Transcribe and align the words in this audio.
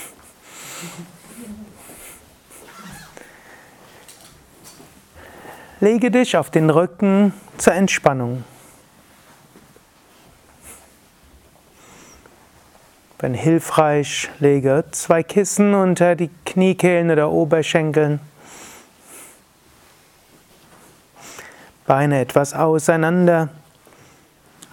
Lege 5.80 6.12
dich 6.12 6.38
auf 6.38 6.52
den 6.52 6.70
Rücken 6.70 7.34
zur 7.58 7.74
Entspannung. 7.74 8.44
Wenn 13.24 13.36
hilfreich, 13.36 14.30
lege 14.40 14.84
zwei 14.92 15.24
Kissen 15.24 15.74
unter 15.76 16.18
die 16.18 16.30
Kniekehlen 16.46 17.10
oder 17.10 17.32
Oberschenkeln. 17.32 18.20
Beine 21.86 22.20
etwas 22.20 22.54
auseinander. 22.54 23.48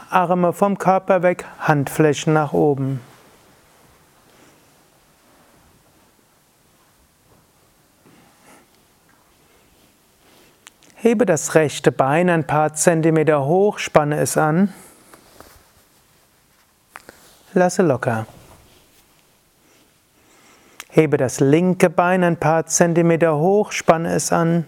Arme 0.09 0.53
vom 0.53 0.79
Körper 0.79 1.23
weg, 1.23 1.45
Handflächen 1.61 2.33
nach 2.33 2.53
oben. 2.53 3.01
Hebe 10.97 11.25
das 11.25 11.55
rechte 11.55 11.93
Bein 11.93 12.29
ein 12.29 12.49
paar 12.49 12.75
Zentimeter 12.75 13.45
hoch, 13.45 13.79
spanne 13.79 14.19
es 14.19 14.37
an. 14.37 14.75
Lasse 17.55 17.83
locker. 17.85 18.27
Hebe 20.93 21.17
das 21.17 21.39
linke 21.39 21.89
Bein 21.89 22.25
ein 22.25 22.37
paar 22.37 22.67
Zentimeter 22.67 23.37
hoch, 23.37 23.71
spanne 23.71 24.13
es 24.13 24.33
an. 24.33 24.67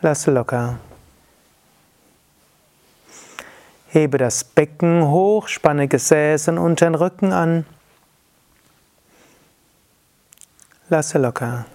Lasse 0.00 0.30
locker. 0.30 0.78
Hebe 3.88 4.16
das 4.16 4.42
Becken 4.42 5.06
hoch, 5.08 5.48
spanne 5.48 5.86
Gesäß 5.86 6.48
und 6.48 6.58
unteren 6.58 6.94
Rücken 6.94 7.32
an. 7.32 7.66
Lasse 10.88 11.18
locker. 11.18 11.66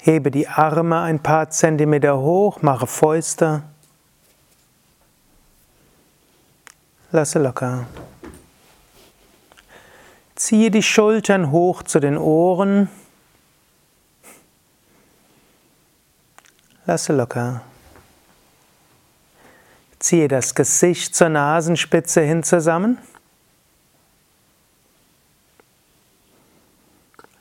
Hebe 0.00 0.30
die 0.30 0.48
Arme 0.48 1.00
ein 1.00 1.22
paar 1.22 1.48
Zentimeter 1.48 2.18
hoch, 2.18 2.60
mache 2.60 2.86
Fäuste. 2.86 3.62
Lasse 7.10 7.38
locker. 7.38 7.86
Ziehe 10.42 10.72
die 10.72 10.82
Schultern 10.82 11.52
hoch 11.52 11.84
zu 11.84 12.00
den 12.00 12.18
Ohren. 12.18 12.88
Lasse 16.84 17.12
locker. 17.12 17.60
Ziehe 20.00 20.26
das 20.26 20.56
Gesicht 20.56 21.14
zur 21.14 21.28
Nasenspitze 21.28 22.22
hin 22.22 22.42
zusammen. 22.42 22.98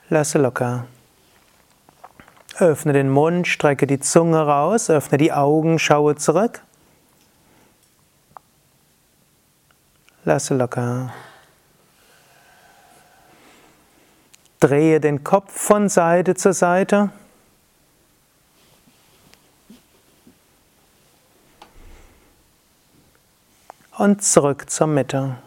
Lasse 0.09 0.37
locker. 0.37 0.85
Öffne 2.59 2.93
den 2.93 3.09
Mund, 3.09 3.47
strecke 3.47 3.87
die 3.87 3.99
Zunge 3.99 4.45
raus, 4.45 4.91
öffne 4.91 5.17
die 5.17 5.33
Augen, 5.33 5.79
schaue 5.79 6.17
zurück. 6.17 6.61
Lasse 10.23 10.53
locker. 10.53 11.11
Drehe 14.61 14.99
den 14.99 15.23
Kopf 15.23 15.51
von 15.51 15.89
Seite 15.89 16.35
zu 16.35 16.53
Seite. 16.53 17.09
Und 23.97 24.23
zurück 24.23 24.69
zur 24.69 24.85
Mitte. 24.85 25.37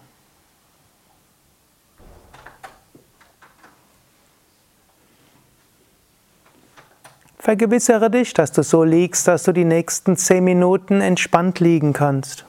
Vergewissere 7.38 8.10
dich, 8.10 8.34
dass 8.34 8.50
du 8.50 8.64
so 8.64 8.82
liegst, 8.82 9.28
dass 9.28 9.44
du 9.44 9.52
die 9.52 9.64
nächsten 9.64 10.16
zehn 10.16 10.42
Minuten 10.42 11.00
entspannt 11.00 11.60
liegen 11.60 11.92
kannst. 11.92 12.46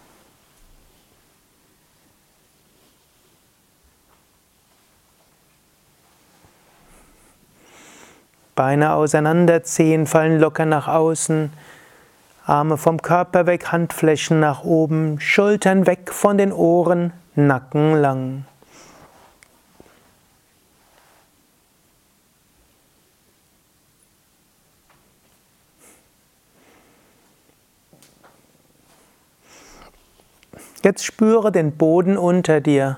Beine 8.56 8.94
auseinanderziehen, 8.94 10.08
fallen 10.08 10.40
locker 10.40 10.66
nach 10.66 10.88
außen. 10.88 11.52
Arme 12.46 12.78
vom 12.78 13.02
Körper 13.02 13.48
weg, 13.48 13.72
Handflächen 13.74 14.40
nach 14.40 14.64
oben, 14.64 15.20
Schultern 15.20 15.86
weg 15.88 16.14
von 16.14 16.38
den 16.38 16.54
Ohren, 16.54 17.12
Nacken 17.36 17.96
lang. 17.96 18.46
Jetzt 30.82 31.04
spüre 31.04 31.52
den 31.52 31.76
Boden 31.76 32.16
unter 32.16 32.62
dir. 32.62 32.98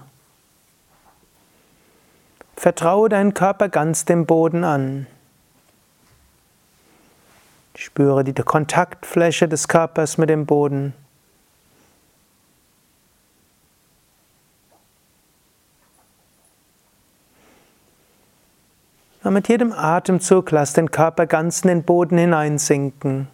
Vertraue 2.57 3.07
deinen 3.07 3.33
Körper 3.33 3.69
ganz 3.69 4.03
dem 4.03 4.25
Boden 4.25 4.65
an. 4.65 5.07
Spüre 7.79 8.23
die 8.23 8.33
Kontaktfläche 8.33 9.47
des 9.47 9.67
Körpers 9.67 10.17
mit 10.17 10.31
dem 10.31 10.47
Boden. 10.47 10.95
Und 19.23 19.33
mit 19.33 19.47
jedem 19.47 19.73
Atemzug 19.73 20.49
lass 20.49 20.73
den 20.73 20.89
Körper 20.89 21.27
ganz 21.27 21.61
in 21.61 21.67
den 21.67 21.83
Boden 21.83 22.17
hineinsinken. 22.17 23.27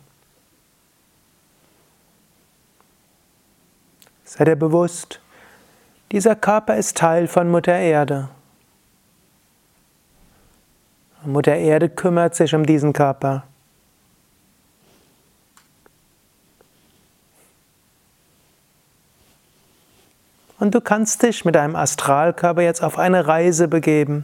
Sei 4.25 4.44
dir 4.44 4.58
bewusst, 4.58 5.22
dieser 6.12 6.36
Körper 6.36 6.75
ist 6.75 6.98
Teil 6.98 7.30
von 7.30 7.50
Mutter 7.50 7.78
Erde. 7.78 8.28
Mutter 11.24 11.56
Erde 11.56 11.88
kümmert 11.88 12.36
sich 12.36 12.54
um 12.54 12.66
diesen 12.66 12.92
Körper. 12.92 13.46
Und 20.59 20.75
du 20.75 20.81
kannst 20.81 21.24
dich 21.24 21.46
mit 21.46 21.56
deinem 21.56 21.75
Astralkörper 21.75 22.62
jetzt 22.62 22.84
auf 22.84 22.97
eine 22.97 23.28
Reise 23.28 23.68
begeben. 23.68 24.24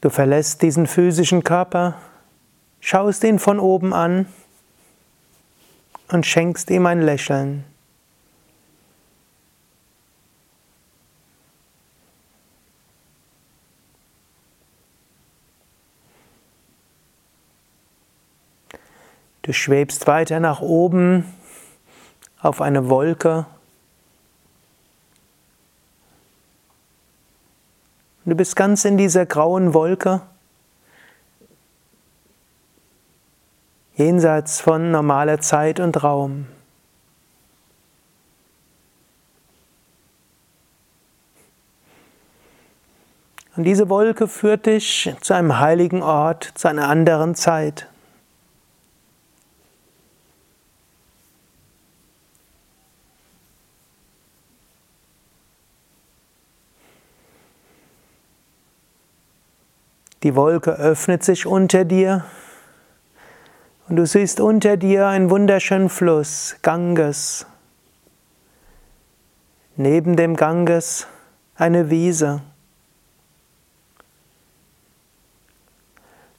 Du 0.00 0.10
verlässt 0.10 0.60
diesen 0.60 0.86
physischen 0.86 1.44
Körper, 1.44 1.96
schaust 2.80 3.24
ihn 3.24 3.38
von 3.38 3.58
oben 3.58 3.94
an 3.94 4.26
und 6.08 6.26
schenkst 6.26 6.68
ihm 6.70 6.84
ein 6.84 7.00
Lächeln. 7.00 7.64
Du 19.40 19.52
schwebst 19.52 20.06
weiter 20.06 20.40
nach 20.40 20.60
oben 20.60 21.24
auf 22.44 22.60
eine 22.60 22.90
Wolke. 22.90 23.46
Du 28.26 28.34
bist 28.34 28.54
ganz 28.54 28.84
in 28.84 28.96
dieser 28.96 29.26
grauen 29.26 29.74
Wolke, 29.74 30.20
jenseits 33.96 34.60
von 34.60 34.90
normaler 34.90 35.40
Zeit 35.40 35.80
und 35.80 36.02
Raum. 36.02 36.46
Und 43.56 43.64
diese 43.64 43.88
Wolke 43.88 44.26
führt 44.26 44.66
dich 44.66 45.14
zu 45.20 45.34
einem 45.34 45.60
heiligen 45.60 46.02
Ort, 46.02 46.52
zu 46.56 46.68
einer 46.68 46.88
anderen 46.88 47.34
Zeit. 47.34 47.88
Die 60.24 60.34
Wolke 60.34 60.72
öffnet 60.72 61.22
sich 61.22 61.44
unter 61.44 61.84
dir 61.84 62.24
und 63.88 63.96
du 63.96 64.06
siehst 64.06 64.40
unter 64.40 64.78
dir 64.78 65.06
einen 65.06 65.28
wunderschönen 65.28 65.90
Fluss, 65.90 66.56
Ganges. 66.62 67.44
Neben 69.76 70.16
dem 70.16 70.34
Ganges 70.34 71.06
eine 71.56 71.90
Wiese. 71.90 72.40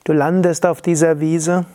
Du 0.03 0.13
landest 0.13 0.65
auf 0.65 0.81
dieser 0.81 1.19
Wiese. 1.19 1.67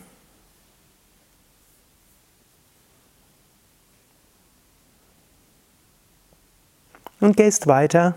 Und 7.21 7.37
gehst 7.37 7.67
weiter. 7.67 8.15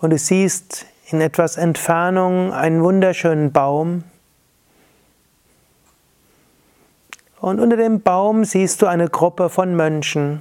Und 0.00 0.10
du 0.10 0.18
siehst 0.18 0.86
in 1.10 1.20
etwas 1.20 1.56
Entfernung 1.56 2.52
einen 2.52 2.82
wunderschönen 2.82 3.52
Baum. 3.52 4.04
Und 7.38 7.60
unter 7.60 7.76
dem 7.76 8.00
Baum 8.00 8.44
siehst 8.44 8.80
du 8.80 8.86
eine 8.86 9.08
Gruppe 9.08 9.50
von 9.50 9.76
Mönchen. 9.76 10.40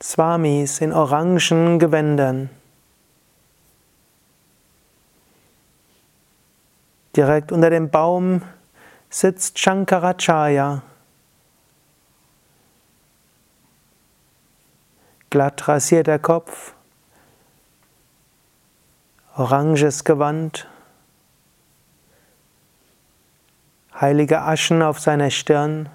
Swamis 0.00 0.80
in 0.80 0.92
orangen 0.92 1.78
Gewändern. 1.78 2.50
Direkt 7.16 7.52
unter 7.52 7.70
dem 7.70 7.90
Baum 7.90 8.42
sitzt 9.10 9.58
Shankaracharya. 9.58 10.82
Glatt 15.32 15.66
rasierter 15.66 16.18
Kopf, 16.18 16.74
oranges 19.34 20.04
Gewand, 20.04 20.68
heilige 23.98 24.42
Aschen 24.42 24.82
auf 24.82 25.00
seiner 25.00 25.30
Stirn. 25.30 25.88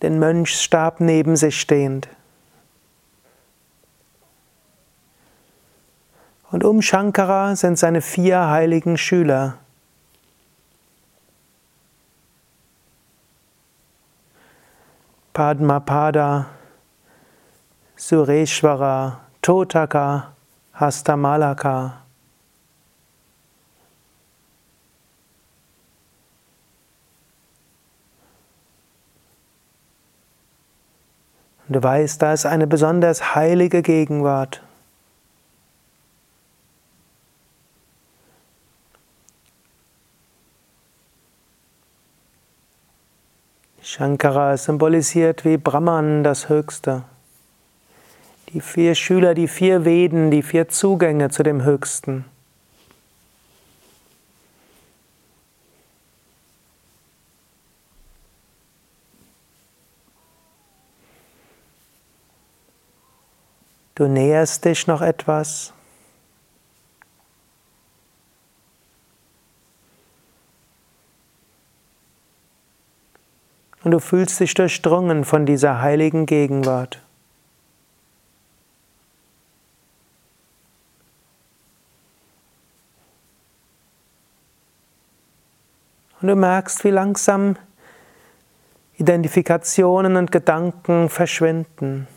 den 0.00 0.18
Mönchsstab 0.18 1.00
neben 1.00 1.36
sich 1.36 1.60
stehend. 1.60 2.08
Und 6.50 6.64
um 6.64 6.80
Shankara 6.80 7.54
sind 7.56 7.78
seine 7.78 8.00
vier 8.00 8.48
heiligen 8.48 8.96
Schüler. 8.96 9.58
Padmapada, 15.36 16.46
Sureshwara, 17.94 19.20
Totaka, 19.42 20.28
Hastamalaka. 20.74 21.92
Du 31.68 31.82
weißt, 31.82 32.22
da 32.22 32.32
ist 32.32 32.46
eine 32.46 32.66
besonders 32.66 33.34
heilige 33.34 33.82
Gegenwart. 33.82 34.62
Shankara 43.88 44.56
symbolisiert 44.56 45.44
wie 45.44 45.58
Brahman 45.58 46.24
das 46.24 46.48
Höchste. 46.48 47.04
Die 48.48 48.60
vier 48.60 48.96
Schüler, 48.96 49.32
die 49.32 49.46
vier 49.46 49.84
Veden, 49.84 50.32
die 50.32 50.42
vier 50.42 50.68
Zugänge 50.68 51.30
zu 51.30 51.44
dem 51.44 51.62
Höchsten. 51.62 52.24
Du 63.94 64.08
näherst 64.08 64.64
dich 64.64 64.88
noch 64.88 65.00
etwas. 65.00 65.72
Und 73.86 73.92
du 73.92 74.00
fühlst 74.00 74.40
dich 74.40 74.52
durchdrungen 74.52 75.24
von 75.24 75.46
dieser 75.46 75.80
heiligen 75.80 76.26
Gegenwart. 76.26 77.00
Und 86.20 86.26
du 86.26 86.34
merkst, 86.34 86.82
wie 86.82 86.90
langsam 86.90 87.54
Identifikationen 88.96 90.16
und 90.16 90.32
Gedanken 90.32 91.08
verschwinden 91.08 92.08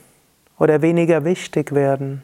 oder 0.57 0.81
weniger 0.81 1.23
wichtig 1.23 1.75
werden. 1.75 2.23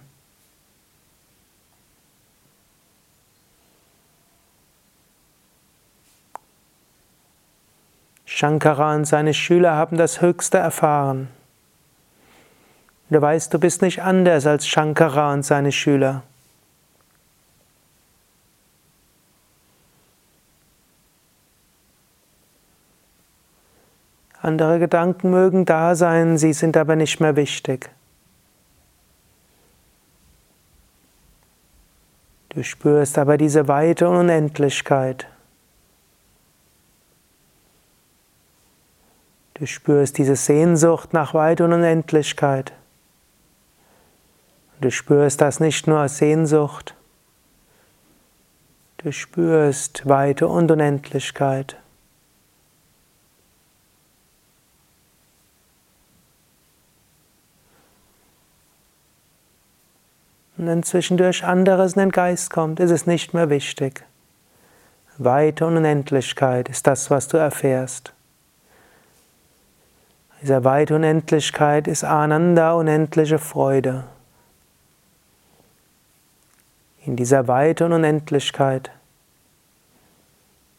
Shankara 8.45 8.93
und 8.93 9.05
seine 9.05 9.33
Schüler 9.33 9.73
haben 9.73 9.97
das 9.97 10.21
Höchste 10.21 10.59
erfahren. 10.59 11.29
Du 13.09 13.19
weißt, 13.19 13.51
du 13.51 13.57
bist 13.57 13.81
nicht 13.81 14.03
anders 14.03 14.45
als 14.45 14.67
Shankara 14.67 15.33
und 15.33 15.43
seine 15.43 15.71
Schüler. 15.71 16.21
Andere 24.43 24.77
Gedanken 24.77 25.31
mögen 25.31 25.65
da 25.65 25.95
sein, 25.95 26.37
sie 26.37 26.53
sind 26.53 26.77
aber 26.77 26.95
nicht 26.95 27.19
mehr 27.19 27.35
wichtig. 27.35 27.89
Du 32.49 32.61
spürst 32.61 33.17
aber 33.17 33.37
diese 33.37 33.67
Weite 33.67 34.07
Unendlichkeit. 34.07 35.25
Du 39.55 39.65
spürst 39.65 40.17
diese 40.17 40.35
Sehnsucht 40.35 41.13
nach 41.13 41.33
Weite 41.33 41.63
und 41.63 41.71
Unendlichkeit. 41.71 42.73
Du 44.81 44.91
spürst 44.91 45.39
das 45.39 45.61
nicht 45.61 45.87
nur 45.87 45.99
als 45.99 46.17
Sehnsucht, 46.17 46.93
du 48.97 49.13
spürst 49.13 50.07
Weite 50.07 50.47
und 50.47 50.69
Unendlichkeit. 50.71 51.77
Und 60.57 60.67
wenn 60.67 60.83
zwischendurch 60.83 61.45
anderes 61.45 61.93
in 61.93 61.99
den 61.99 62.11
Geist 62.11 62.49
kommt, 62.49 62.81
ist 62.81 62.91
es 62.91 63.07
nicht 63.07 63.33
mehr 63.33 63.49
wichtig. 63.49 64.03
Weite 65.17 65.65
und 65.65 65.77
Unendlichkeit 65.77 66.67
ist 66.67 66.87
das, 66.87 67.09
was 67.09 67.29
du 67.29 67.37
erfährst. 67.37 68.14
Dieser 70.45 70.63
Weite 70.63 70.93
Unendlichkeit 70.93 71.87
ist 71.87 72.03
Ananda, 72.03 72.73
unendliche 72.73 73.39
Freude. 73.39 74.03
In 77.03 77.15
dieser 77.15 77.47
Weite 77.47 77.83
und 77.83 77.93
Unendlichkeit 77.93 78.91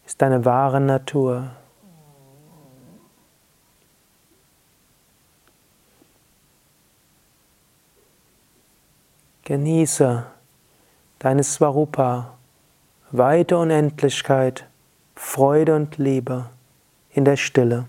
ist 0.06 0.23
deine 0.23 0.44
wahre 0.44 0.80
Natur. 0.80 1.50
Genieße 9.42 10.26
deine 11.18 11.42
Swarupa, 11.42 12.37
weite 13.11 13.58
Unendlichkeit, 13.58 14.64
Freude 15.16 15.75
und 15.75 15.99
Liebe 15.99 16.50
in 17.11 17.25
der 17.25 17.37
Stille. 17.37 17.88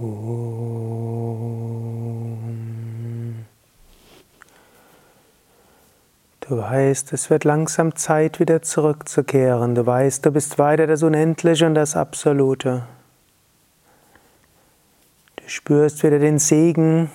Du 0.00 0.06
weißt, 6.50 7.12
es 7.12 7.30
wird 7.30 7.42
langsam 7.42 7.96
Zeit, 7.96 8.38
wieder 8.38 8.62
zurückzukehren. 8.62 9.74
Du 9.74 9.84
weißt, 9.84 10.24
du 10.24 10.30
bist 10.30 10.56
weiter 10.60 10.86
das 10.86 11.02
Unendliche 11.02 11.66
und 11.66 11.74
das 11.74 11.96
Absolute. 11.96 12.84
Du 15.36 15.48
spürst 15.48 16.04
wieder 16.04 16.20
den 16.20 16.38
Segen 16.38 17.10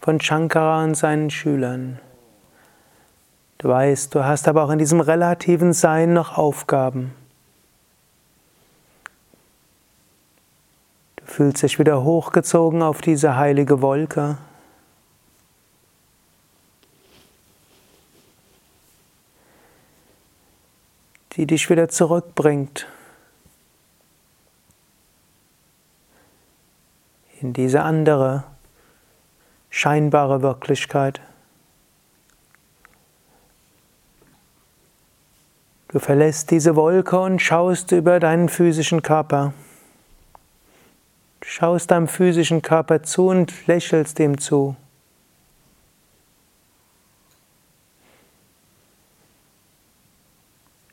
von 0.00 0.20
Shankara 0.20 0.84
und 0.84 0.94
seinen 0.94 1.28
Schülern. 1.28 1.98
Du 3.58 3.68
weißt, 3.68 4.14
du 4.14 4.24
hast 4.24 4.46
aber 4.46 4.62
auch 4.62 4.70
in 4.70 4.78
diesem 4.78 5.00
relativen 5.00 5.72
Sein 5.72 6.12
noch 6.12 6.38
Aufgaben. 6.38 7.17
Fühlst 11.28 11.62
dich 11.62 11.78
wieder 11.78 12.02
hochgezogen 12.02 12.82
auf 12.82 13.00
diese 13.00 13.36
heilige 13.36 13.80
Wolke. 13.80 14.38
die 21.36 21.46
dich 21.46 21.70
wieder 21.70 21.88
zurückbringt 21.88 22.88
in 27.40 27.52
diese 27.52 27.82
andere 27.82 28.42
scheinbare 29.70 30.42
Wirklichkeit. 30.42 31.20
Du 35.86 36.00
verlässt 36.00 36.50
diese 36.50 36.74
Wolke 36.74 37.20
und 37.20 37.40
schaust 37.40 37.92
über 37.92 38.18
deinen 38.18 38.48
physischen 38.48 39.02
Körper. 39.02 39.52
Schaust 41.58 41.90
deinem 41.90 42.06
physischen 42.06 42.62
Körper 42.62 43.02
zu 43.02 43.26
und 43.26 43.66
lächelst 43.66 44.20
ihm 44.20 44.38
zu. 44.38 44.76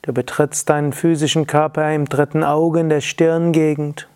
Du 0.02 0.12
betrittst 0.12 0.68
deinen 0.68 0.92
physischen 0.92 1.46
Körper 1.46 1.94
im 1.94 2.06
dritten 2.10 2.44
Auge 2.44 2.80
in 2.80 2.90
der 2.90 3.02
Stirngegend. 3.02 4.10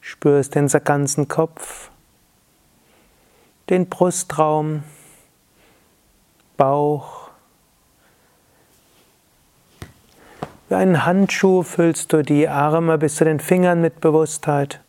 Spürst 0.00 0.56
den 0.56 0.66
ganzen 0.66 1.28
Kopf, 1.28 1.92
den 3.68 3.88
Brustraum, 3.88 4.82
Bauch. 6.56 7.19
Wie 10.70 10.76
einen 10.76 11.04
Handschuh 11.04 11.64
füllst 11.64 12.12
du 12.12 12.22
die 12.22 12.46
Arme 12.46 12.96
bis 12.96 13.16
zu 13.16 13.24
den 13.24 13.40
Fingern 13.40 13.80
mit 13.80 14.00
Bewusstheit. 14.00 14.80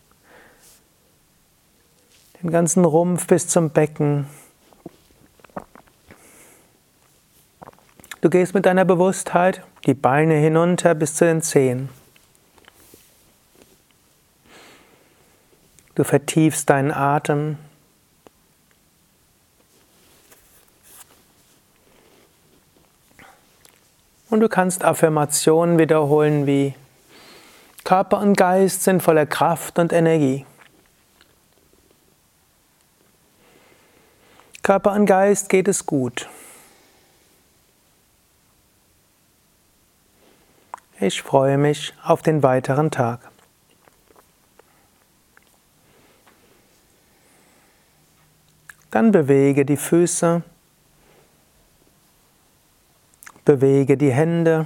Den 2.39 2.51
ganzen 2.51 2.85
Rumpf 2.85 3.25
bis 3.25 3.47
zum 3.47 3.71
Becken. 3.71 4.27
Du 8.21 8.29
gehst 8.29 8.53
mit 8.53 8.67
deiner 8.67 8.85
Bewusstheit 8.85 9.63
die 9.87 9.95
Beine 9.95 10.35
hinunter 10.35 10.93
bis 10.93 11.15
zu 11.15 11.25
den 11.25 11.41
Zehen. 11.41 11.89
Du 15.95 16.03
vertiefst 16.03 16.69
deinen 16.69 16.91
Atem. 16.91 17.57
Und 24.31 24.39
du 24.39 24.47
kannst 24.47 24.85
Affirmationen 24.85 25.77
wiederholen 25.77 26.47
wie 26.47 26.73
Körper 27.83 28.21
und 28.21 28.37
Geist 28.37 28.81
sind 28.81 29.03
voller 29.03 29.25
Kraft 29.25 29.77
und 29.77 29.91
Energie. 29.91 30.45
Körper 34.63 34.93
und 34.93 35.05
Geist 35.05 35.49
geht 35.49 35.67
es 35.67 35.85
gut. 35.85 36.29
Ich 41.01 41.21
freue 41.21 41.57
mich 41.57 41.93
auf 42.01 42.21
den 42.21 42.41
weiteren 42.41 42.89
Tag. 42.89 43.29
Dann 48.91 49.11
bewege 49.11 49.65
die 49.65 49.75
Füße, 49.75 50.41
bewege 53.45 53.97
die 53.97 54.11
Hände, 54.11 54.65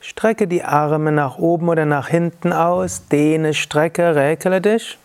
strecke 0.00 0.46
die 0.46 0.62
Arme 0.62 1.12
nach 1.12 1.38
oben 1.38 1.68
oder 1.68 1.84
nach 1.84 2.08
hinten 2.08 2.52
aus, 2.52 3.08
dehne, 3.08 3.54
strecke, 3.54 4.14
räkele 4.14 4.60
dich. 4.60 4.98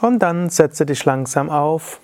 Und 0.00 0.20
dann 0.20 0.48
setze 0.48 0.86
dich 0.86 1.04
langsam 1.04 1.50
auf. 1.50 2.00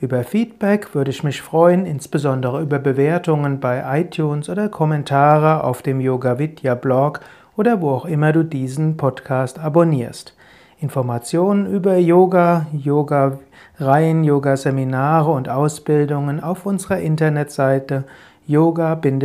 Über 0.00 0.24
Feedback 0.24 0.94
würde 0.94 1.10
ich 1.10 1.22
mich 1.22 1.42
freuen, 1.42 1.84
insbesondere 1.84 2.62
über 2.62 2.78
Bewertungen 2.78 3.60
bei 3.60 4.00
iTunes 4.00 4.48
oder 4.48 4.70
Kommentare 4.70 5.64
auf 5.64 5.82
dem 5.82 6.00
Yoga 6.00 6.38
Vidya 6.38 6.74
Blog 6.74 7.20
oder 7.58 7.82
wo 7.82 7.90
auch 7.90 8.06
immer 8.06 8.32
du 8.32 8.42
diesen 8.42 8.96
Podcast 8.96 9.58
abonnierst. 9.58 10.34
Informationen 10.80 11.66
über 11.66 11.96
Yoga, 11.96 12.66
Yoga-Reihen, 12.72 14.24
Yoga-Seminare 14.24 15.30
und 15.30 15.48
Ausbildungen 15.48 16.40
auf 16.42 16.66
unserer 16.66 16.98
Internetseite 17.00 18.04
yoga-vidya.de 18.46 19.24